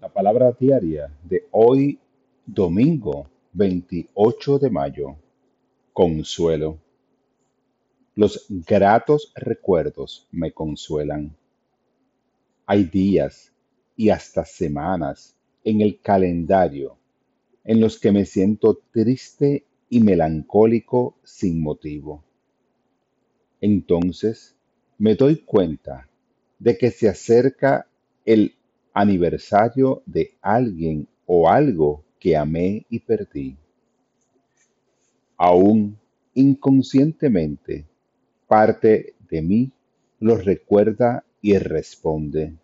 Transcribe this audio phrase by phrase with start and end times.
[0.00, 1.98] La palabra diaria de hoy,
[2.46, 5.16] domingo 28 de mayo.
[5.92, 6.78] Consuelo.
[8.14, 11.36] Los gratos recuerdos me consuelan.
[12.64, 13.52] Hay días
[13.96, 15.34] y hasta semanas
[15.64, 16.96] en el calendario
[17.64, 22.22] en los que me siento triste y melancólico sin motivo.
[23.60, 24.56] Entonces
[24.96, 26.08] me doy cuenta
[26.60, 27.88] de que se acerca
[28.24, 28.54] el
[28.98, 33.56] aniversario de alguien o algo que amé y perdí.
[35.36, 35.96] Aún
[36.34, 37.86] inconscientemente,
[38.48, 39.70] parte de mí
[40.18, 42.54] lo recuerda y responde.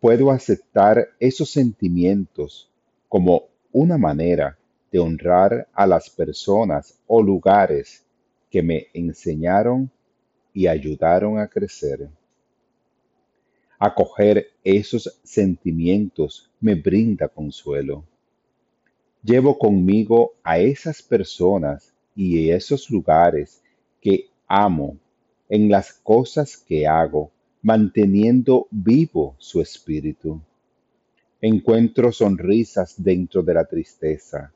[0.00, 2.70] Puedo aceptar esos sentimientos
[3.08, 4.56] como una manera
[4.92, 8.04] de honrar a las personas o lugares
[8.48, 9.90] que me enseñaron
[10.54, 12.08] y ayudaron a crecer.
[13.82, 18.04] Acoger esos sentimientos me brinda consuelo.
[19.22, 23.62] Llevo conmigo a esas personas y esos lugares
[24.02, 24.98] que amo
[25.48, 27.30] en las cosas que hago,
[27.62, 30.42] manteniendo vivo su espíritu.
[31.40, 34.52] Encuentro sonrisas dentro de la tristeza.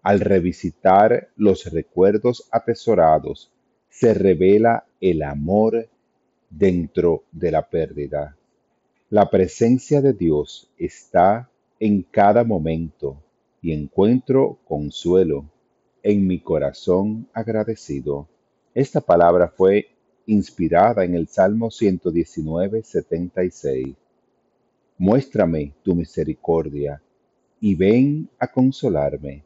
[0.00, 3.52] Al revisitar los recuerdos atesorados,
[3.90, 5.90] se revela el amor
[6.48, 8.34] dentro de la pérdida.
[9.08, 13.22] La presencia de Dios está en cada momento
[13.62, 15.44] y encuentro consuelo
[16.02, 18.26] en mi corazón agradecido.
[18.74, 19.86] Esta palabra fue
[20.26, 23.94] inspirada en el Salmo 119, 76.
[24.98, 27.00] Muéstrame tu misericordia
[27.60, 29.44] y ven a consolarme,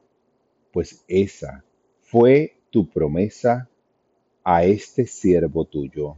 [0.73, 1.63] pues esa
[2.01, 3.69] fue tu promesa
[4.43, 6.17] a este siervo tuyo.